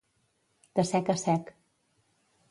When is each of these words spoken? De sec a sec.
De 0.79 0.85
sec 0.91 1.11
a 1.15 1.15
sec. 1.25 1.51